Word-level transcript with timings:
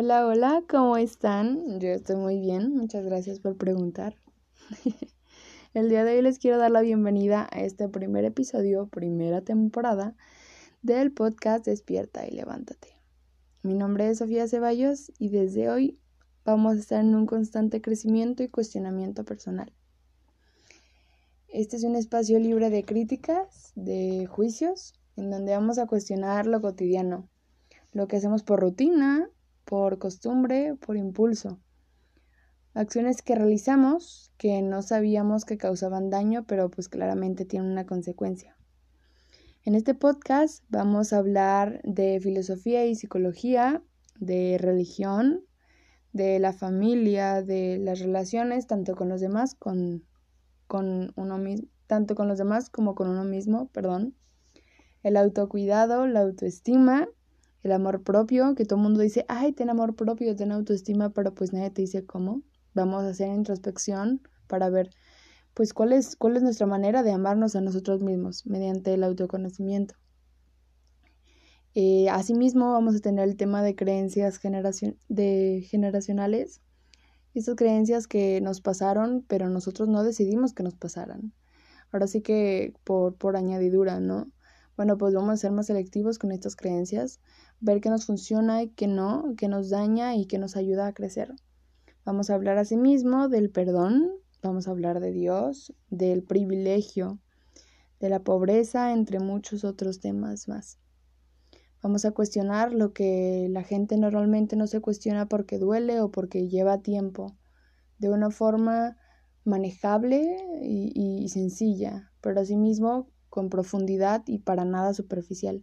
Hola, 0.00 0.28
hola, 0.28 0.62
¿cómo 0.68 0.96
están? 0.96 1.80
Yo 1.80 1.88
estoy 1.88 2.14
muy 2.14 2.38
bien, 2.38 2.72
muchas 2.72 3.04
gracias 3.04 3.40
por 3.40 3.56
preguntar. 3.56 4.14
El 5.74 5.88
día 5.88 6.04
de 6.04 6.14
hoy 6.14 6.22
les 6.22 6.38
quiero 6.38 6.56
dar 6.56 6.70
la 6.70 6.82
bienvenida 6.82 7.48
a 7.50 7.62
este 7.62 7.88
primer 7.88 8.24
episodio, 8.24 8.86
primera 8.86 9.40
temporada 9.40 10.14
del 10.82 11.10
podcast 11.10 11.64
Despierta 11.64 12.24
y 12.28 12.30
Levántate. 12.30 12.94
Mi 13.64 13.74
nombre 13.74 14.08
es 14.08 14.18
Sofía 14.18 14.46
Ceballos 14.46 15.10
y 15.18 15.30
desde 15.30 15.68
hoy 15.68 15.98
vamos 16.44 16.76
a 16.76 16.78
estar 16.78 17.00
en 17.00 17.16
un 17.16 17.26
constante 17.26 17.80
crecimiento 17.80 18.44
y 18.44 18.48
cuestionamiento 18.48 19.24
personal. 19.24 19.72
Este 21.48 21.74
es 21.74 21.82
un 21.82 21.96
espacio 21.96 22.38
libre 22.38 22.70
de 22.70 22.84
críticas, 22.84 23.72
de 23.74 24.26
juicios, 24.26 24.94
en 25.16 25.32
donde 25.32 25.54
vamos 25.54 25.76
a 25.78 25.88
cuestionar 25.88 26.46
lo 26.46 26.60
cotidiano, 26.60 27.28
lo 27.90 28.06
que 28.06 28.18
hacemos 28.18 28.44
por 28.44 28.60
rutina 28.60 29.28
por 29.68 29.98
costumbre, 29.98 30.76
por 30.80 30.96
impulso. 30.96 31.60
Acciones 32.72 33.20
que 33.20 33.34
realizamos 33.34 34.32
que 34.38 34.62
no 34.62 34.80
sabíamos 34.80 35.44
que 35.44 35.58
causaban 35.58 36.08
daño, 36.08 36.46
pero 36.46 36.70
pues 36.70 36.88
claramente 36.88 37.44
tienen 37.44 37.70
una 37.70 37.84
consecuencia. 37.84 38.56
En 39.64 39.74
este 39.74 39.92
podcast 39.94 40.64
vamos 40.70 41.12
a 41.12 41.18
hablar 41.18 41.82
de 41.84 42.18
filosofía 42.18 42.86
y 42.86 42.94
psicología, 42.94 43.82
de 44.18 44.56
religión, 44.58 45.44
de 46.14 46.38
la 46.38 46.54
familia, 46.54 47.42
de 47.42 47.76
las 47.76 48.00
relaciones, 48.00 48.66
tanto 48.66 48.96
con 48.96 49.10
los 49.10 49.20
demás, 49.20 49.54
con, 49.54 50.02
con 50.66 51.12
uno 51.14 51.36
mismo, 51.36 51.68
tanto 51.86 52.14
con 52.14 52.26
los 52.26 52.38
demás 52.38 52.70
como 52.70 52.94
con 52.94 53.10
uno 53.10 53.24
mismo, 53.24 53.68
perdón. 53.68 54.14
El 55.02 55.18
autocuidado, 55.18 56.06
la 56.06 56.20
autoestima 56.20 57.06
el 57.62 57.72
amor 57.72 58.02
propio, 58.02 58.54
que 58.54 58.64
todo 58.64 58.78
el 58.78 58.82
mundo 58.84 59.00
dice, 59.00 59.24
ay, 59.28 59.52
ten 59.52 59.70
amor 59.70 59.94
propio, 59.96 60.34
ten 60.36 60.52
autoestima, 60.52 61.10
pero 61.10 61.34
pues 61.34 61.52
nadie 61.52 61.70
te 61.70 61.82
dice 61.82 62.04
cómo. 62.04 62.42
Vamos 62.74 63.04
a 63.04 63.08
hacer 63.08 63.28
introspección 63.28 64.20
para 64.46 64.70
ver, 64.70 64.90
pues, 65.54 65.74
cuál 65.74 65.92
es, 65.92 66.16
cuál 66.16 66.36
es 66.36 66.42
nuestra 66.42 66.66
manera 66.66 67.02
de 67.02 67.12
amarnos 67.12 67.56
a 67.56 67.60
nosotros 67.60 68.00
mismos 68.00 68.46
mediante 68.46 68.94
el 68.94 69.02
autoconocimiento. 69.02 69.94
Eh, 71.74 72.08
asimismo, 72.10 72.72
vamos 72.72 72.96
a 72.96 73.00
tener 73.00 73.28
el 73.28 73.36
tema 73.36 73.62
de 73.62 73.76
creencias 73.76 74.38
generación, 74.38 74.96
de 75.08 75.66
generacionales, 75.68 76.60
estas 77.34 77.56
creencias 77.56 78.06
que 78.06 78.40
nos 78.40 78.60
pasaron, 78.60 79.24
pero 79.28 79.48
nosotros 79.48 79.88
no 79.88 80.02
decidimos 80.02 80.54
que 80.54 80.62
nos 80.62 80.74
pasaran. 80.74 81.32
Ahora 81.92 82.06
sí 82.06 82.20
que 82.20 82.74
por, 82.84 83.14
por 83.14 83.36
añadidura, 83.36 84.00
¿no? 84.00 84.30
Bueno, 84.78 84.96
pues 84.96 85.12
vamos 85.12 85.30
a 85.30 85.36
ser 85.36 85.50
más 85.50 85.66
selectivos 85.66 86.20
con 86.20 86.30
estas 86.30 86.54
creencias, 86.54 87.18
ver 87.58 87.80
qué 87.80 87.90
nos 87.90 88.06
funciona 88.06 88.62
y 88.62 88.68
qué 88.68 88.86
no, 88.86 89.34
qué 89.36 89.48
nos 89.48 89.70
daña 89.70 90.14
y 90.14 90.26
qué 90.26 90.38
nos 90.38 90.54
ayuda 90.54 90.86
a 90.86 90.92
crecer. 90.92 91.34
Vamos 92.04 92.30
a 92.30 92.36
hablar 92.36 92.58
asimismo 92.58 93.28
del 93.28 93.50
perdón, 93.50 94.08
vamos 94.40 94.68
a 94.68 94.70
hablar 94.70 95.00
de 95.00 95.10
Dios, 95.10 95.74
del 95.90 96.22
privilegio, 96.22 97.18
de 97.98 98.08
la 98.08 98.22
pobreza, 98.22 98.92
entre 98.92 99.18
muchos 99.18 99.64
otros 99.64 99.98
temas 99.98 100.46
más. 100.46 100.78
Vamos 101.82 102.04
a 102.04 102.12
cuestionar 102.12 102.72
lo 102.72 102.92
que 102.92 103.48
la 103.50 103.64
gente 103.64 103.96
normalmente 103.96 104.54
no 104.54 104.68
se 104.68 104.80
cuestiona 104.80 105.26
porque 105.26 105.58
duele 105.58 106.00
o 106.00 106.12
porque 106.12 106.48
lleva 106.48 106.82
tiempo, 106.82 107.36
de 107.98 108.10
una 108.10 108.30
forma 108.30 108.96
manejable 109.42 110.36
y, 110.62 110.92
y 110.94 111.28
sencilla, 111.30 112.12
pero 112.20 112.40
asimismo 112.40 113.08
con 113.28 113.48
profundidad 113.50 114.22
y 114.26 114.38
para 114.38 114.64
nada 114.64 114.94
superficial. 114.94 115.62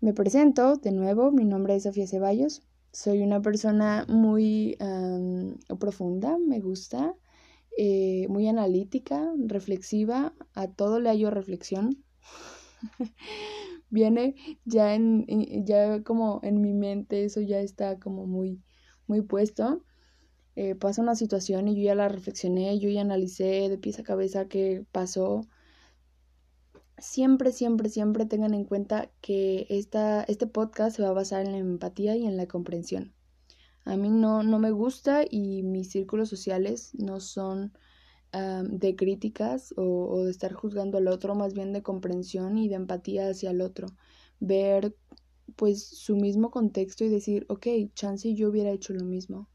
Me 0.00 0.12
presento 0.12 0.76
de 0.76 0.92
nuevo, 0.92 1.30
mi 1.32 1.44
nombre 1.44 1.74
es 1.74 1.84
Sofía 1.84 2.06
Ceballos, 2.06 2.62
soy 2.92 3.22
una 3.22 3.42
persona 3.42 4.06
muy 4.08 4.76
profunda, 5.78 6.38
me 6.38 6.60
gusta, 6.60 7.14
eh, 7.76 8.26
muy 8.28 8.48
analítica, 8.48 9.34
reflexiva, 9.36 10.32
a 10.54 10.68
todo 10.68 10.98
le 10.98 11.10
hallo 11.10 11.30
reflexión. 11.30 12.02
Viene 13.90 14.34
ya 14.64 14.94
en, 14.94 15.26
ya 15.66 16.02
como 16.02 16.40
en 16.42 16.62
mi 16.62 16.72
mente, 16.72 17.24
eso 17.24 17.42
ya 17.42 17.60
está 17.60 17.98
como 17.98 18.26
muy, 18.26 18.62
muy 19.06 19.20
puesto. 19.20 19.84
Eh, 20.54 20.74
pasa 20.74 21.02
una 21.02 21.16
situación 21.16 21.68
y 21.68 21.76
yo 21.76 21.82
ya 21.82 21.94
la 21.94 22.08
reflexioné, 22.08 22.78
yo 22.78 22.88
ya 22.88 23.02
analicé 23.02 23.68
de 23.68 23.76
pies 23.76 23.98
a 23.98 24.04
cabeza 24.04 24.48
qué 24.48 24.86
pasó, 24.90 25.42
siempre, 26.98 27.52
siempre, 27.52 27.88
siempre 27.88 28.26
tengan 28.26 28.54
en 28.54 28.64
cuenta 28.64 29.10
que 29.20 29.66
esta, 29.68 30.22
este 30.24 30.46
podcast 30.46 30.96
se 30.96 31.02
va 31.02 31.08
a 31.08 31.12
basar 31.12 31.44
en 31.44 31.52
la 31.52 31.58
empatía 31.58 32.16
y 32.16 32.26
en 32.26 32.36
la 32.36 32.46
comprensión. 32.46 33.12
A 33.84 33.96
mí 33.96 34.10
no, 34.10 34.42
no 34.42 34.58
me 34.58 34.70
gusta 34.70 35.22
y 35.28 35.62
mis 35.62 35.90
círculos 35.90 36.28
sociales 36.28 36.92
no 36.94 37.20
son 37.20 37.72
de 38.32 38.96
críticas 38.96 39.72
o, 39.78 39.82
o, 39.82 40.24
de 40.24 40.30
estar 40.30 40.52
juzgando 40.52 40.98
al 40.98 41.08
otro, 41.08 41.34
más 41.34 41.54
bien 41.54 41.72
de 41.72 41.82
comprensión 41.82 42.58
y 42.58 42.68
de 42.68 42.74
empatía 42.74 43.30
hacia 43.30 43.50
el 43.50 43.62
otro. 43.62 43.86
Ver 44.40 44.94
pues 45.54 45.86
su 45.86 46.16
mismo 46.16 46.50
contexto 46.50 47.04
y 47.04 47.08
decir, 47.08 47.46
ok, 47.48 47.66
chance 47.94 48.34
yo 48.34 48.50
hubiera 48.50 48.70
hecho 48.72 48.92
lo 48.92 49.04
mismo. 49.04 49.48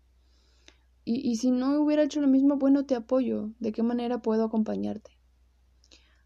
Y, 1.04 1.30
y 1.30 1.36
si 1.36 1.52
no 1.52 1.80
hubiera 1.82 2.04
hecho 2.04 2.22
lo 2.22 2.28
mismo, 2.28 2.58
bueno, 2.58 2.86
te 2.86 2.96
apoyo. 2.96 3.52
¿De 3.60 3.72
qué 3.72 3.84
manera 3.84 4.22
puedo 4.22 4.46
acompañarte? 4.46 5.12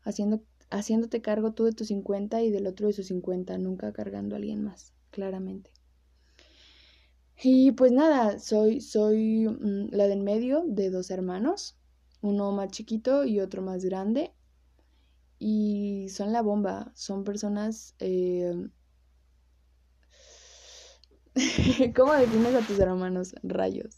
Haciendo 0.03 0.41
haciéndote 0.75 1.21
cargo 1.21 1.53
tú 1.53 1.63
de 1.63 1.71
tus 1.71 1.87
50 1.87 2.41
y 2.41 2.51
del 2.51 2.67
otro 2.67 2.87
de 2.87 2.93
sus 2.93 3.07
50, 3.07 3.57
nunca 3.57 3.93
cargando 3.93 4.35
a 4.35 4.37
alguien 4.37 4.63
más, 4.63 4.93
claramente. 5.09 5.71
Y 7.41 7.71
pues 7.71 7.91
nada, 7.91 8.39
soy, 8.39 8.81
soy 8.81 9.47
mm, 9.47 9.89
la 9.91 10.07
del 10.07 10.21
medio 10.21 10.63
de 10.67 10.89
dos 10.89 11.11
hermanos, 11.11 11.77
uno 12.21 12.51
más 12.51 12.71
chiquito 12.71 13.25
y 13.25 13.39
otro 13.39 13.61
más 13.61 13.83
grande. 13.85 14.33
Y 15.39 16.07
son 16.09 16.31
la 16.31 16.41
bomba, 16.41 16.91
son 16.95 17.23
personas... 17.23 17.95
Eh... 17.99 18.69
¿Cómo 21.95 22.13
defines 22.13 22.55
a 22.55 22.65
tus 22.65 22.79
hermanos? 22.79 23.35
Rayos. 23.43 23.97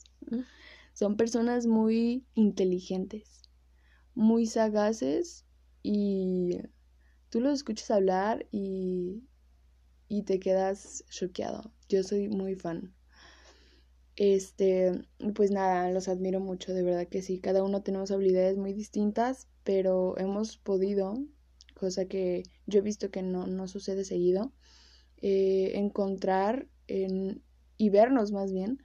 Son 0.94 1.16
personas 1.16 1.68
muy 1.68 2.26
inteligentes, 2.34 3.44
muy 4.16 4.48
sagaces 4.48 5.47
y 5.90 6.60
tú 7.30 7.40
los 7.40 7.54
escuchas 7.54 7.92
hablar 7.92 8.46
y, 8.52 9.24
y 10.10 10.24
te 10.24 10.40
quedas 10.40 11.06
choqueado. 11.10 11.72
Yo 11.88 12.04
soy 12.04 12.28
muy 12.28 12.56
fan. 12.56 12.94
Este, 14.18 14.92
pues 15.34 15.52
nada, 15.52 15.90
los 15.92 16.10
admiro 16.10 16.42
mucho, 16.42 16.74
de 16.74 16.84
verdad 16.84 17.08
que 17.08 17.22
sí. 17.22 17.40
Cada 17.40 17.64
uno 17.64 17.84
tenemos 17.84 18.12
habilidades 18.12 18.58
muy 18.58 18.74
distintas, 18.74 19.48
pero 19.64 20.18
hemos 20.18 20.58
podido, 20.58 21.18
cosa 21.74 22.06
que 22.06 22.44
yo 22.66 22.80
he 22.80 22.82
visto 22.82 23.10
que 23.10 23.22
no, 23.22 23.48
no 23.48 23.70
sucede 23.70 24.04
seguido, 24.04 24.52
eh, 25.22 25.74
encontrar 25.76 26.68
en, 26.88 27.44
y 27.78 27.90
vernos 27.92 28.34
más 28.34 28.52
bien 28.54 28.84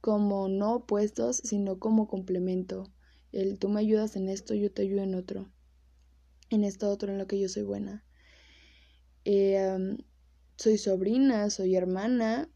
como 0.00 0.48
no 0.48 0.76
opuestos, 0.76 1.38
sino 1.38 1.80
como 1.80 2.08
complemento. 2.08 2.92
El 3.32 3.58
tú 3.58 3.68
me 3.70 3.80
ayudas 3.80 4.16
en 4.16 4.28
esto, 4.28 4.54
yo 4.54 4.72
te 4.72 4.82
ayudo 4.82 5.02
en 5.02 5.16
otro 5.16 5.50
en 6.54 6.64
esto 6.64 6.90
otro 6.90 7.12
en 7.12 7.18
lo 7.18 7.26
que 7.26 7.38
yo 7.38 7.48
soy 7.48 7.62
buena. 7.62 8.04
Eh, 9.24 9.96
soy 10.56 10.78
sobrina, 10.78 11.50
soy 11.50 11.74
hermana, 11.76 12.48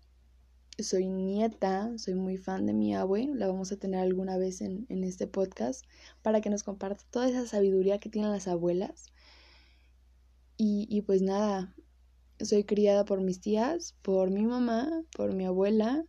soy 0.79 1.09
nieta, 1.09 1.93
soy 1.99 2.15
muy 2.15 2.37
fan 2.37 2.67
de 2.67 2.73
mi 2.73 2.95
abue, 2.95 3.29
la 3.35 3.49
vamos 3.49 3.73
a 3.73 3.77
tener 3.77 4.01
alguna 4.01 4.39
vez 4.39 4.61
en, 4.61 4.87
en 4.89 5.03
este 5.03 5.27
podcast 5.27 5.85
para 6.23 6.41
que 6.41 6.51
nos 6.51 6.63
comparta 6.63 7.05
toda 7.11 7.29
esa 7.29 7.47
sabiduría 7.47 7.99
que 7.99 8.09
tienen 8.09 8.31
las 8.31 8.47
abuelas. 8.47 9.07
Y, 10.57 10.87
y 10.89 11.03
pues 11.03 11.23
nada, 11.23 11.75
soy 12.41 12.65
criada 12.65 13.05
por 13.05 13.21
mis 13.21 13.41
tías, 13.41 13.97
por 14.03 14.31
mi 14.31 14.45
mamá, 14.45 15.05
por 15.17 15.35
mi 15.35 15.45
abuela. 15.45 16.05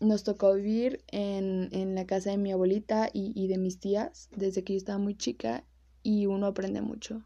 Nos 0.00 0.22
tocó 0.22 0.54
vivir 0.54 1.04
en, 1.08 1.68
en 1.72 1.96
la 1.96 2.06
casa 2.06 2.30
de 2.30 2.38
mi 2.38 2.52
abuelita 2.52 3.10
y, 3.12 3.32
y 3.34 3.48
de 3.48 3.58
mis 3.58 3.80
tías 3.80 4.28
desde 4.36 4.62
que 4.62 4.74
yo 4.74 4.76
estaba 4.78 4.98
muy 4.98 5.16
chica 5.16 5.64
y 6.02 6.26
uno 6.26 6.46
aprende 6.46 6.80
mucho. 6.80 7.24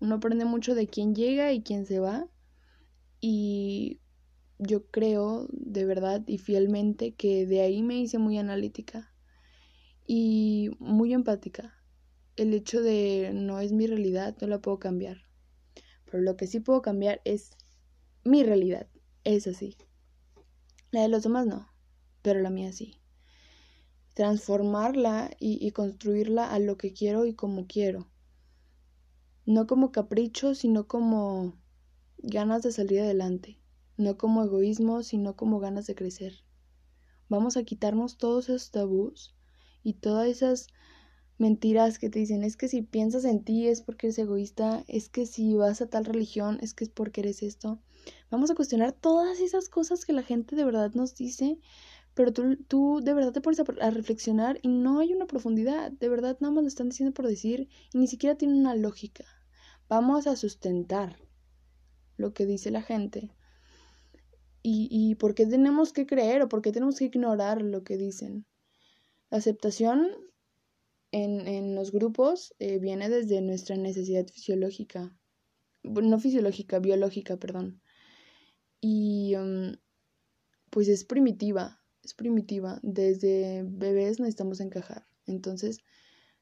Uno 0.00 0.16
aprende 0.16 0.44
mucho 0.44 0.74
de 0.74 0.86
quién 0.86 1.14
llega 1.14 1.52
y 1.52 1.62
quién 1.62 1.86
se 1.86 1.98
va. 1.98 2.28
Y 3.20 4.00
yo 4.58 4.86
creo 4.86 5.46
de 5.50 5.84
verdad 5.84 6.22
y 6.26 6.38
fielmente 6.38 7.14
que 7.14 7.46
de 7.46 7.60
ahí 7.60 7.82
me 7.82 7.98
hice 7.98 8.18
muy 8.18 8.38
analítica 8.38 9.12
y 10.06 10.70
muy 10.78 11.12
empática. 11.12 11.74
El 12.36 12.54
hecho 12.54 12.80
de 12.80 13.30
no 13.34 13.60
es 13.60 13.72
mi 13.72 13.86
realidad, 13.86 14.36
no 14.40 14.48
la 14.48 14.60
puedo 14.60 14.78
cambiar. 14.78 15.18
Pero 16.04 16.22
lo 16.22 16.36
que 16.36 16.46
sí 16.46 16.60
puedo 16.60 16.82
cambiar 16.82 17.20
es 17.24 17.50
mi 18.24 18.42
realidad. 18.42 18.88
Es 19.24 19.46
así. 19.46 19.76
La 20.90 21.02
de 21.02 21.08
los 21.08 21.22
demás 21.22 21.46
no, 21.46 21.68
pero 22.22 22.40
la 22.40 22.50
mía 22.50 22.72
sí 22.72 23.01
transformarla 24.14 25.30
y, 25.38 25.70
construirla 25.72 26.52
a 26.52 26.58
lo 26.58 26.76
que 26.76 26.92
quiero 26.92 27.26
y 27.26 27.34
como 27.34 27.66
quiero. 27.66 28.08
No 29.46 29.66
como 29.66 29.90
capricho, 29.90 30.54
sino 30.54 30.86
como 30.86 31.54
ganas 32.18 32.62
de 32.62 32.72
salir 32.72 33.00
adelante. 33.00 33.58
no 33.98 34.16
como 34.16 34.42
egoísmo, 34.42 35.02
sino 35.02 35.36
como 35.36 35.60
ganas 35.60 35.86
de 35.86 35.94
crecer. 35.94 36.44
Vamos 37.28 37.56
a 37.56 37.62
quitarnos 37.62 38.16
todos 38.16 38.48
esos 38.48 38.70
tabús 38.70 39.36
y 39.82 39.94
todas 39.94 40.26
esas 40.28 40.68
mentiras 41.38 41.98
que 41.98 42.08
te 42.08 42.20
dicen, 42.20 42.44
es 42.44 42.56
que 42.56 42.68
si 42.68 42.82
piensas 42.82 43.24
en 43.24 43.44
ti 43.44 43.68
es 43.68 43.82
porque 43.82 44.06
eres 44.06 44.18
egoísta, 44.18 44.84
es 44.88 45.08
que 45.08 45.26
si 45.26 45.54
vas 45.54 45.82
a 45.82 45.88
tal 45.88 46.04
religión 46.04 46.58
es 46.62 46.72
que 46.72 46.84
es 46.84 46.90
porque 46.90 47.20
eres 47.20 47.42
esto. 47.42 47.80
Vamos 48.30 48.50
a 48.50 48.54
cuestionar 48.54 48.92
todas 48.92 49.40
esas 49.40 49.68
cosas 49.68 50.04
que 50.04 50.12
la 50.12 50.22
gente 50.22 50.56
de 50.56 50.64
verdad 50.64 50.92
nos 50.94 51.14
dice, 51.14 51.58
pero 52.14 52.32
tú, 52.32 52.56
tú 52.68 53.00
de 53.02 53.14
verdad 53.14 53.32
te 53.32 53.40
pones 53.40 53.60
a, 53.60 53.90
reflexionar 53.90 54.58
y 54.62 54.68
no 54.68 55.00
hay 55.00 55.12
una 55.12 55.26
profundidad, 55.26 55.90
de 55.92 56.08
verdad 56.08 56.36
nada 56.40 56.52
más 56.52 56.62
lo 56.62 56.68
están 56.68 56.88
diciendo 56.88 57.14
por 57.14 57.26
decir 57.26 57.68
y 57.92 57.98
ni 57.98 58.06
siquiera 58.06 58.36
tiene 58.36 58.54
una 58.54 58.74
lógica. 58.74 59.24
Vamos 59.88 60.26
a 60.26 60.36
sustentar 60.36 61.18
lo 62.16 62.32
que 62.32 62.46
dice 62.46 62.70
la 62.70 62.82
gente. 62.82 63.34
Y, 64.62 64.88
y 64.90 65.16
por 65.16 65.34
qué 65.34 65.46
tenemos 65.46 65.92
que 65.92 66.06
creer 66.06 66.42
o 66.42 66.48
por 66.48 66.62
qué 66.62 66.70
tenemos 66.70 66.96
que 66.98 67.06
ignorar 67.06 67.62
lo 67.62 67.82
que 67.82 67.96
dicen. 67.96 68.46
La 69.30 69.38
aceptación 69.38 70.08
en, 71.10 71.46
en 71.46 71.74
los 71.74 71.92
grupos 71.92 72.54
eh, 72.58 72.78
viene 72.78 73.08
desde 73.08 73.40
nuestra 73.40 73.76
necesidad 73.76 74.26
fisiológica, 74.26 75.16
no 75.82 76.18
fisiológica, 76.20 76.78
biológica, 76.78 77.36
perdón. 77.36 77.82
Y 78.80 79.34
um, 79.36 79.76
pues 80.70 80.88
es 80.88 81.04
primitiva, 81.04 81.81
es 82.02 82.14
primitiva. 82.14 82.78
Desde 82.82 83.64
bebés 83.66 84.20
necesitamos 84.20 84.60
encajar. 84.60 85.06
Entonces, 85.26 85.78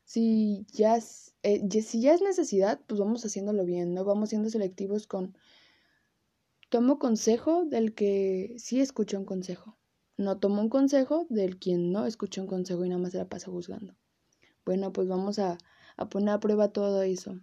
si 0.04 0.66
ya, 0.72 0.96
es, 0.96 1.34
eh, 1.42 1.68
si 1.82 2.00
ya 2.00 2.14
es 2.14 2.22
necesidad, 2.22 2.80
pues 2.86 3.00
vamos 3.00 3.24
haciéndolo 3.24 3.64
bien, 3.64 3.94
¿no? 3.94 4.04
Vamos 4.04 4.30
siendo 4.30 4.50
selectivos 4.50 5.06
con... 5.06 5.36
Tomo 6.68 6.98
consejo 6.98 7.64
del 7.64 7.94
que 7.94 8.54
sí 8.58 8.80
escucha 8.80 9.18
un 9.18 9.24
consejo. 9.24 9.76
No 10.16 10.38
tomo 10.38 10.62
un 10.62 10.68
consejo 10.68 11.26
del 11.28 11.58
quien 11.58 11.90
no 11.92 12.06
escucha 12.06 12.40
un 12.40 12.46
consejo 12.46 12.84
y 12.84 12.88
nada 12.88 13.00
más 13.00 13.12
se 13.12 13.18
la 13.18 13.28
pasa 13.28 13.50
juzgando. 13.50 13.96
Bueno, 14.64 14.92
pues 14.92 15.08
vamos 15.08 15.38
a, 15.38 15.58
a 15.96 16.08
poner 16.08 16.30
a 16.30 16.40
prueba 16.40 16.72
todo 16.72 17.02
eso. 17.02 17.40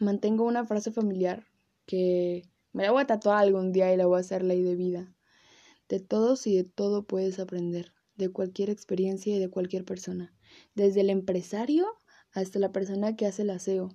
Mantengo 0.00 0.44
una 0.44 0.64
frase 0.66 0.90
familiar 0.90 1.46
que 1.86 2.48
me 2.72 2.82
la 2.82 2.90
voy 2.90 3.02
a 3.02 3.06
tatuar 3.06 3.38
algún 3.38 3.72
día 3.72 3.92
y 3.92 3.96
la 3.96 4.06
voy 4.06 4.16
a 4.16 4.20
hacer 4.20 4.42
ley 4.42 4.62
de 4.62 4.74
vida. 4.74 5.13
De 5.88 6.00
todos 6.00 6.46
y 6.46 6.56
de 6.56 6.64
todo 6.64 7.06
puedes 7.06 7.38
aprender, 7.38 7.92
de 8.16 8.30
cualquier 8.30 8.70
experiencia 8.70 9.36
y 9.36 9.38
de 9.38 9.50
cualquier 9.50 9.84
persona. 9.84 10.34
Desde 10.74 11.02
el 11.02 11.10
empresario 11.10 11.86
hasta 12.32 12.58
la 12.58 12.72
persona 12.72 13.16
que 13.16 13.26
hace 13.26 13.42
el 13.42 13.50
aseo. 13.50 13.90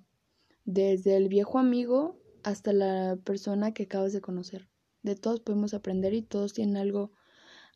Desde 0.64 1.16
el 1.16 1.28
viejo 1.28 1.58
amigo 1.58 2.20
hasta 2.42 2.72
la 2.72 3.18
persona 3.24 3.72
que 3.74 3.84
acabas 3.84 4.12
de 4.12 4.20
conocer. 4.20 4.68
De 5.02 5.16
todos 5.16 5.40
podemos 5.40 5.74
aprender 5.74 6.14
y 6.14 6.22
todos 6.22 6.52
tienen 6.52 6.76
algo 6.76 7.12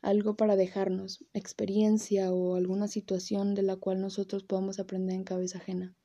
algo 0.01 0.35
para 0.37 0.55
dejarnos, 0.55 1.25
experiencia 1.33 2.31
o 2.31 2.55
alguna 2.55 2.87
situación 2.87 3.55
de 3.55 3.63
la 3.63 3.75
cual 3.75 4.01
nosotros 4.01 4.43
podamos 4.43 4.79
aprender 4.79 5.15
en 5.15 5.23
cabeza 5.23 5.57
ajena. 5.57 5.95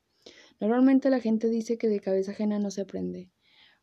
Normalmente 0.59 1.11
la 1.11 1.19
gente 1.19 1.49
dice 1.49 1.77
que 1.77 1.87
de 1.87 1.99
cabeza 1.99 2.31
ajena 2.31 2.57
no 2.57 2.71
se 2.71 2.81
aprende, 2.81 3.31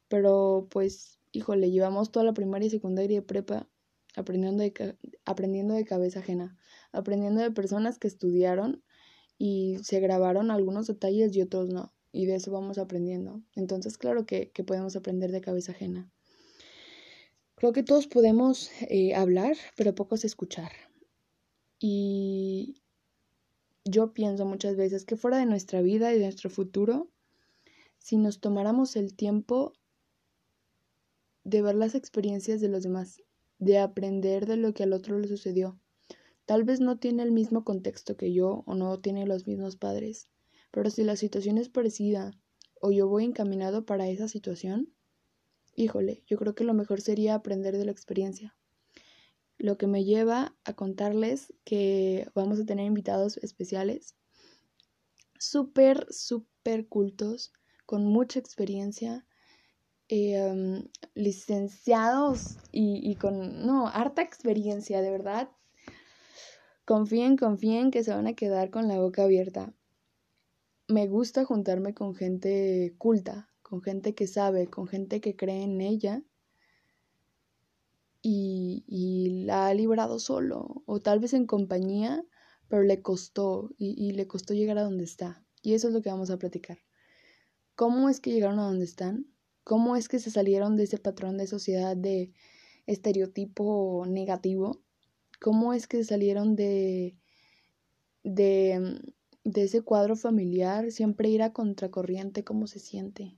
pero 0.08 0.66
pues, 0.70 1.20
híjole, 1.30 1.70
llevamos 1.70 2.10
toda 2.10 2.24
la 2.24 2.32
primaria 2.32 2.66
y 2.66 2.70
secundaria 2.70 3.18
y 3.18 3.20
prepa 3.20 3.68
aprendiendo 4.18 4.62
de, 4.62 4.96
aprendiendo 5.24 5.74
de 5.74 5.84
cabeza 5.84 6.20
ajena, 6.20 6.56
aprendiendo 6.92 7.40
de 7.40 7.50
personas 7.50 7.98
que 7.98 8.08
estudiaron 8.08 8.82
y 9.38 9.78
se 9.82 10.00
grabaron 10.00 10.50
algunos 10.50 10.88
detalles 10.88 11.34
y 11.36 11.42
otros 11.42 11.68
no, 11.68 11.94
y 12.10 12.26
de 12.26 12.34
eso 12.34 12.50
vamos 12.50 12.78
aprendiendo. 12.78 13.42
Entonces, 13.54 13.96
claro 13.96 14.26
que, 14.26 14.50
que 14.50 14.64
podemos 14.64 14.96
aprender 14.96 15.30
de 15.30 15.40
cabeza 15.40 15.72
ajena. 15.72 16.10
Creo 17.54 17.72
que 17.72 17.82
todos 17.82 18.06
podemos 18.06 18.70
eh, 18.88 19.14
hablar, 19.14 19.56
pero 19.76 19.94
pocos 19.94 20.24
escuchar. 20.24 20.72
Y 21.78 22.82
yo 23.84 24.12
pienso 24.12 24.44
muchas 24.44 24.76
veces 24.76 25.04
que 25.04 25.16
fuera 25.16 25.38
de 25.38 25.46
nuestra 25.46 25.80
vida 25.80 26.12
y 26.12 26.18
de 26.18 26.24
nuestro 26.24 26.50
futuro, 26.50 27.08
si 27.98 28.16
nos 28.16 28.40
tomáramos 28.40 28.96
el 28.96 29.14
tiempo 29.14 29.72
de 31.44 31.62
ver 31.62 31.76
las 31.76 31.94
experiencias 31.94 32.60
de 32.60 32.68
los 32.68 32.82
demás, 32.82 33.22
de 33.58 33.78
aprender 33.78 34.46
de 34.46 34.56
lo 34.56 34.72
que 34.72 34.84
al 34.84 34.92
otro 34.92 35.18
le 35.18 35.28
sucedió. 35.28 35.80
Tal 36.46 36.64
vez 36.64 36.80
no 36.80 36.98
tiene 36.98 37.22
el 37.22 37.32
mismo 37.32 37.64
contexto 37.64 38.16
que 38.16 38.32
yo 38.32 38.62
o 38.66 38.74
no 38.74 38.98
tiene 39.00 39.26
los 39.26 39.46
mismos 39.46 39.76
padres, 39.76 40.28
pero 40.70 40.90
si 40.90 41.04
la 41.04 41.16
situación 41.16 41.58
es 41.58 41.68
parecida 41.68 42.32
o 42.80 42.90
yo 42.90 43.08
voy 43.08 43.24
encaminado 43.24 43.84
para 43.84 44.08
esa 44.08 44.28
situación, 44.28 44.92
híjole, 45.74 46.22
yo 46.26 46.38
creo 46.38 46.54
que 46.54 46.64
lo 46.64 46.74
mejor 46.74 47.00
sería 47.00 47.34
aprender 47.34 47.76
de 47.76 47.84
la 47.84 47.92
experiencia. 47.92 48.56
Lo 49.58 49.76
que 49.76 49.86
me 49.86 50.04
lleva 50.04 50.56
a 50.64 50.72
contarles 50.74 51.52
que 51.64 52.28
vamos 52.34 52.60
a 52.60 52.64
tener 52.64 52.86
invitados 52.86 53.36
especiales, 53.38 54.16
súper, 55.38 56.06
súper 56.10 56.88
cultos, 56.88 57.52
con 57.84 58.04
mucha 58.04 58.38
experiencia, 58.38 59.26
eh, 60.08 60.82
licenciados 61.14 62.56
y, 62.72 63.00
y 63.08 63.16
con, 63.16 63.66
no, 63.66 63.88
harta 63.88 64.22
experiencia, 64.22 65.00
de 65.02 65.10
verdad. 65.10 65.50
Confíen, 66.84 67.36
confíen 67.36 67.90
que 67.90 68.02
se 68.02 68.14
van 68.14 68.26
a 68.26 68.34
quedar 68.34 68.70
con 68.70 68.88
la 68.88 68.98
boca 68.98 69.24
abierta. 69.24 69.74
Me 70.86 71.06
gusta 71.06 71.44
juntarme 71.44 71.92
con 71.92 72.14
gente 72.14 72.94
culta, 72.96 73.50
con 73.60 73.82
gente 73.82 74.14
que 74.14 74.26
sabe, 74.26 74.68
con 74.68 74.86
gente 74.86 75.20
que 75.20 75.36
cree 75.36 75.62
en 75.62 75.82
ella 75.82 76.22
y, 78.22 78.84
y 78.86 79.44
la 79.44 79.66
ha 79.66 79.74
librado 79.74 80.18
solo 80.18 80.82
o 80.86 81.00
tal 81.00 81.20
vez 81.20 81.34
en 81.34 81.46
compañía, 81.46 82.24
pero 82.68 82.82
le 82.82 83.02
costó 83.02 83.70
y, 83.76 83.94
y 84.02 84.12
le 84.12 84.26
costó 84.26 84.54
llegar 84.54 84.78
a 84.78 84.84
donde 84.84 85.04
está. 85.04 85.44
Y 85.60 85.74
eso 85.74 85.88
es 85.88 85.94
lo 85.94 86.00
que 86.00 86.08
vamos 86.08 86.30
a 86.30 86.38
platicar. 86.38 86.78
¿Cómo 87.74 88.08
es 88.08 88.20
que 88.20 88.32
llegaron 88.32 88.58
a 88.58 88.64
donde 88.64 88.86
están? 88.86 89.26
¿Cómo 89.68 89.96
es 89.96 90.08
que 90.08 90.18
se 90.18 90.30
salieron 90.30 90.78
de 90.78 90.84
ese 90.84 90.96
patrón 90.96 91.36
de 91.36 91.46
sociedad 91.46 91.94
de 91.94 92.32
estereotipo 92.86 94.06
negativo? 94.08 94.80
¿Cómo 95.42 95.74
es 95.74 95.86
que 95.86 96.02
salieron 96.04 96.56
de, 96.56 97.18
de, 98.22 98.98
de 99.44 99.62
ese 99.62 99.82
cuadro 99.82 100.16
familiar? 100.16 100.90
Siempre 100.90 101.28
ir 101.28 101.42
a 101.42 101.52
contracorriente, 101.52 102.44
¿cómo 102.44 102.66
se 102.66 102.78
siente? 102.78 103.36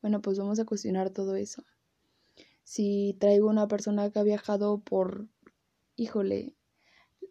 Bueno, 0.00 0.22
pues 0.22 0.38
vamos 0.38 0.58
a 0.60 0.64
cuestionar 0.64 1.10
todo 1.10 1.36
eso. 1.36 1.62
Si 2.64 3.14
traigo 3.20 3.50
una 3.50 3.68
persona 3.68 4.10
que 4.10 4.18
ha 4.18 4.22
viajado 4.22 4.80
por, 4.80 5.28
híjole, 5.94 6.56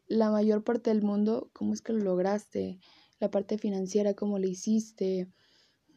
la 0.06 0.30
mayor 0.30 0.64
parte 0.64 0.92
del 0.92 1.02
mundo, 1.02 1.50
¿cómo 1.52 1.74
es 1.74 1.82
que 1.82 1.94
lo 1.94 2.04
lograste? 2.04 2.78
La 3.20 3.32
parte 3.32 3.58
financiera, 3.58 4.14
¿cómo 4.14 4.38
lo 4.38 4.46
hiciste? 4.46 5.32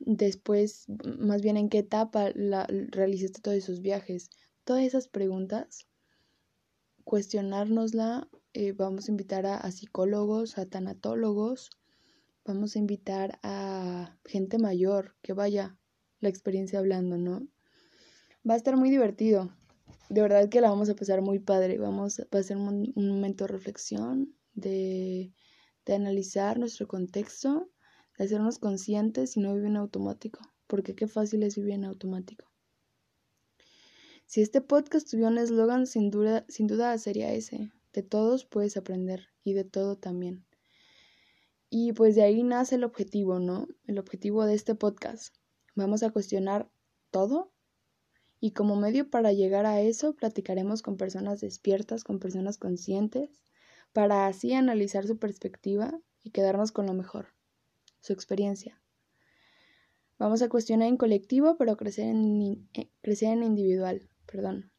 Después, 0.00 0.86
más 1.18 1.42
bien, 1.42 1.56
¿en 1.56 1.68
qué 1.68 1.78
etapa 1.78 2.30
la, 2.34 2.66
realizaste 2.68 3.40
todos 3.40 3.56
esos 3.56 3.80
viajes? 3.80 4.30
Todas 4.64 4.84
esas 4.84 5.08
preguntas, 5.08 5.86
cuestionárnosla. 7.04 8.28
Eh, 8.54 8.72
vamos 8.72 9.08
a 9.08 9.10
invitar 9.10 9.46
a, 9.46 9.70
psicólogos, 9.70 10.58
a 10.58 10.66
tanatólogos, 10.66 11.70
vamos 12.44 12.74
a 12.74 12.78
invitar 12.78 13.38
a 13.42 14.18
gente 14.24 14.58
mayor 14.58 15.16
que 15.22 15.32
vaya 15.32 15.78
la 16.20 16.28
experiencia 16.28 16.78
hablando, 16.78 17.18
¿no? 17.18 17.46
Va 18.48 18.54
a 18.54 18.56
estar 18.56 18.76
muy 18.76 18.90
divertido. 18.90 19.52
De 20.08 20.22
verdad 20.22 20.48
que 20.48 20.60
la 20.60 20.70
vamos 20.70 20.88
a 20.88 20.94
pasar 20.94 21.20
muy 21.20 21.38
padre. 21.38 21.78
Vamos, 21.78 22.20
va 22.34 22.38
a 22.38 22.42
ser 22.42 22.56
un, 22.56 22.92
un 22.94 23.08
momento 23.08 23.44
de 23.44 23.52
reflexión, 23.52 24.34
de, 24.54 25.32
de 25.84 25.94
analizar 25.94 26.58
nuestro 26.58 26.88
contexto, 26.88 27.70
de 28.18 28.24
hacernos 28.24 28.58
conscientes 28.58 29.36
y 29.36 29.40
no 29.40 29.54
vivir 29.54 29.68
en 29.68 29.76
automático. 29.76 30.40
Porque 30.66 30.94
qué 30.94 31.06
fácil 31.06 31.42
es 31.44 31.56
vivir 31.56 31.74
en 31.74 31.84
automático. 31.84 32.44
Si 34.26 34.42
este 34.42 34.60
podcast 34.60 35.08
tuviera 35.10 35.30
un 35.30 35.38
eslogan, 35.38 35.86
sin 35.86 36.10
duda, 36.10 36.44
sin 36.48 36.66
duda 36.66 36.98
sería 36.98 37.32
ese. 37.32 37.72
De 37.94 38.02
todos 38.02 38.44
puedes 38.44 38.76
aprender 38.76 39.28
y 39.42 39.54
de 39.54 39.64
todo 39.64 39.96
también. 39.96 40.44
Y 41.70 41.92
pues 41.94 42.14
de 42.14 42.22
ahí 42.22 42.42
nace 42.42 42.74
el 42.74 42.84
objetivo, 42.84 43.38
¿no? 43.38 43.68
El 43.86 43.98
objetivo 43.98 44.44
de 44.44 44.54
este 44.54 44.74
podcast. 44.74 45.34
Vamos 45.74 46.02
a 46.02 46.10
cuestionar 46.10 46.70
todo 47.10 47.52
y 48.40 48.52
como 48.52 48.76
medio 48.76 49.10
para 49.10 49.32
llegar 49.32 49.66
a 49.66 49.80
eso 49.80 50.14
platicaremos 50.14 50.82
con 50.82 50.96
personas 50.96 51.40
despiertas, 51.40 52.04
con 52.04 52.18
personas 52.18 52.58
conscientes, 52.58 53.42
para 53.92 54.26
así 54.26 54.52
analizar 54.52 55.06
su 55.06 55.18
perspectiva 55.18 55.98
y 56.22 56.30
quedarnos 56.30 56.72
con 56.72 56.86
lo 56.86 56.94
mejor, 56.94 57.28
su 58.00 58.12
experiencia. 58.12 58.80
Vamos 60.18 60.42
a 60.42 60.48
cuestionar 60.48 60.88
en 60.88 60.96
colectivo, 60.96 61.56
pero 61.56 61.76
crecer 61.76 62.06
en, 62.06 62.68
eh, 62.74 62.90
crecer 63.02 63.30
en 63.30 63.42
individual, 63.42 64.08
perdón. 64.26 64.72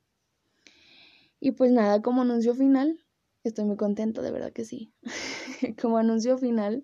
Y 1.40 1.52
pues 1.52 1.72
nada, 1.72 2.02
como 2.02 2.24
anuncio 2.24 2.54
final, 2.54 3.06
estoy 3.44 3.66
muy 3.66 3.78
contenta, 3.78 4.22
de 4.22 4.32
verdad 4.32 4.52
que 4.52 4.66
sí. 4.66 4.94
como 5.82 5.98
anuncio 5.98 6.38
final, 6.38 6.84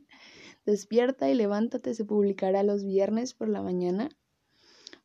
Despierta 0.66 1.30
y 1.30 1.36
levántate 1.36 1.94
se 1.94 2.06
publicará 2.06 2.64
los 2.64 2.84
viernes 2.84 3.36
por 3.36 3.50
la 3.50 3.62
mañana, 3.62 4.10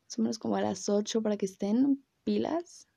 más 0.05 0.19
o 0.19 0.23
menos 0.23 0.39
como 0.39 0.57
a 0.57 0.63
las 0.63 0.89
8 0.89 1.23
para 1.23 1.37
que 1.37 1.45
estén 1.45 2.03
pilas. 2.25 2.89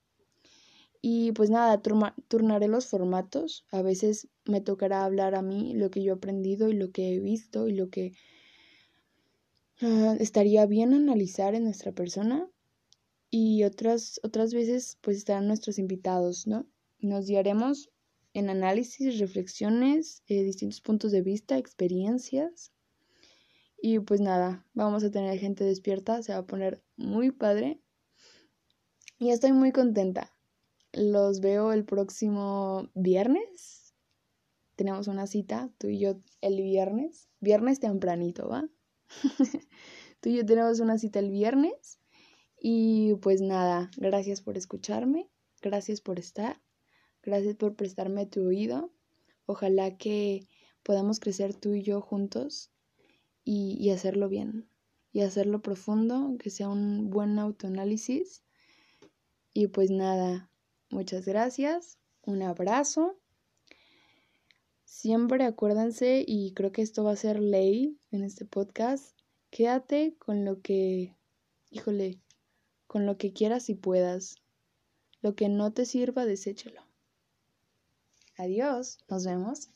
Y 1.05 1.33
pues 1.33 1.49
nada, 1.49 1.81
turnaré 2.29 2.69
los 2.69 2.87
formatos. 2.87 3.65
A 3.71 3.81
veces 3.81 4.29
me 4.45 4.61
tocará 4.61 5.03
hablar 5.03 5.35
a 5.35 5.41
mí 5.41 5.73
lo 5.73 5.91
que 5.91 6.01
yo 6.01 6.13
he 6.13 6.15
aprendido 6.15 6.69
y 6.69 6.73
lo 6.75 6.91
que 6.91 7.13
he 7.13 7.19
visto 7.19 7.67
y 7.67 7.73
lo 7.73 7.89
que 7.89 8.13
ah, 9.81 10.15
estaría 10.17 10.65
bien 10.65 10.93
analizar 10.93 11.55
en 11.55 11.65
nuestra 11.65 11.91
persona. 11.91 12.49
Y 13.29 13.65
otras, 13.65 14.21
otras 14.23 14.53
veces 14.53 14.97
pues 15.01 15.17
estarán 15.17 15.45
nuestros 15.45 15.77
invitados, 15.77 16.47
¿no? 16.47 16.67
Nos 16.99 17.27
guiaremos 17.27 17.89
en 18.33 18.49
análisis, 18.49 19.19
reflexiones, 19.19 20.23
eh, 20.27 20.41
distintos 20.43 20.79
puntos 20.79 21.11
de 21.11 21.21
vista, 21.21 21.57
experiencias. 21.57 22.71
Y 23.81 23.99
pues 23.99 24.21
nada, 24.21 24.65
vamos 24.73 25.03
a 25.03 25.11
tener 25.11 25.37
gente 25.37 25.65
despierta, 25.65 26.23
se 26.23 26.31
va 26.31 26.39
a 26.39 26.47
poner 26.47 26.81
muy 26.95 27.31
padre. 27.31 27.81
Y 29.19 29.31
estoy 29.31 29.51
muy 29.51 29.73
contenta. 29.73 30.32
Los 30.93 31.39
veo 31.39 31.73
el 31.73 31.85
próximo 31.85 32.87
viernes. 32.93 33.95
Tenemos 34.75 35.07
una 35.07 35.25
cita, 35.25 35.71
tú 35.79 35.87
y 35.87 35.97
yo, 35.97 36.19
el 36.39 36.61
viernes. 36.61 37.29
Viernes 37.39 37.79
tempranito, 37.79 38.47
¿va? 38.47 38.69
tú 40.21 40.29
y 40.29 40.37
yo 40.37 40.45
tenemos 40.45 40.79
una 40.79 40.99
cita 40.99 41.17
el 41.17 41.31
viernes. 41.31 41.99
Y 42.59 43.15
pues 43.15 43.41
nada, 43.41 43.89
gracias 43.97 44.41
por 44.41 44.55
escucharme, 44.55 45.29
gracias 45.63 45.99
por 45.99 46.19
estar, 46.19 46.61
gracias 47.23 47.55
por 47.55 47.75
prestarme 47.75 48.27
tu 48.27 48.45
oído. 48.45 48.93
Ojalá 49.47 49.97
que 49.97 50.47
podamos 50.83 51.19
crecer 51.19 51.55
tú 51.55 51.73
y 51.73 51.81
yo 51.81 52.01
juntos 52.01 52.71
y, 53.43 53.77
y 53.79 53.89
hacerlo 53.89 54.29
bien, 54.29 54.69
y 55.11 55.21
hacerlo 55.21 55.63
profundo, 55.63 56.35
que 56.39 56.51
sea 56.51 56.69
un 56.69 57.09
buen 57.09 57.39
autoanálisis. 57.39 58.43
Y 59.53 59.67
pues 59.67 59.91
nada, 59.91 60.49
Muchas 60.93 61.25
gracias, 61.25 61.97
un 62.21 62.43
abrazo. 62.43 63.17
Siempre 64.85 65.43
acuérdense, 65.43 66.23
y 66.27 66.53
creo 66.53 66.71
que 66.71 66.83
esto 66.83 67.03
va 67.03 67.13
a 67.13 67.15
ser 67.15 67.39
ley 67.39 67.99
en 68.11 68.23
este 68.23 68.45
podcast, 68.45 69.17
quédate 69.49 70.15
con 70.19 70.45
lo 70.45 70.61
que, 70.61 71.17
híjole, 71.71 72.21
con 72.85 73.07
lo 73.07 73.17
que 73.17 73.33
quieras 73.33 73.69
y 73.69 73.73
puedas. 73.73 74.35
Lo 75.23 75.35
que 75.35 75.49
no 75.49 75.73
te 75.73 75.87
sirva, 75.87 76.27
deséchalo. 76.27 76.83
Adiós, 78.37 78.99
nos 79.09 79.25
vemos. 79.25 79.69